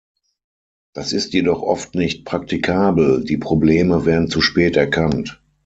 [0.95, 5.43] Das ist jedoch oft nicht praktikabel, die Probleme werden zu spät erkannt.